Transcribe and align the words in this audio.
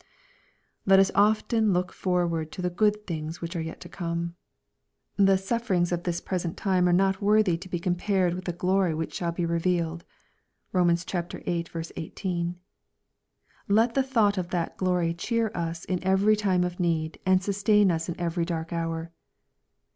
Let 0.83 0.97
us 0.97 1.11
often 1.13 1.73
look 1.73 1.93
forward 1.93 2.51
to 2.53 2.63
the 2.63 2.71
good 2.71 3.05
things 3.05 3.39
which 3.39 3.55
are 3.55 3.61
yet 3.61 3.79
to 3.81 3.87
come. 3.87 4.33
The" 5.15 5.33
suflFerings 5.49 5.91
of 5.91 6.05
this 6.05 6.19
present 6.19 6.57
time 6.57 6.89
are 6.89 6.91
not 6.91 7.21
worthy 7.21 7.55
to 7.59 7.69
be 7.69 7.77
compared 7.77 8.33
with 8.33 8.45
the 8.45 8.51
glory 8.51 8.95
which 8.95 9.13
shall 9.13 9.31
be 9.31 9.45
revealed." 9.45 10.03
(Kom. 10.73 10.87
viii. 10.87 11.63
18.) 11.95 12.55
Let 13.67 13.93
the 13.93 14.01
thought 14.01 14.39
of 14.39 14.49
that 14.49 14.75
glory 14.75 15.13
cheer 15.13 15.51
us 15.53 15.85
in 15.85 16.03
every 16.03 16.35
time 16.35 16.63
of 16.63 16.79
need, 16.79 17.19
and 17.23 17.43
sustain 17.43 17.91
us 17.91 18.09
in 18.09 18.19
every 18.19 18.43
dark 18.43 18.73
hour. 18.73 19.11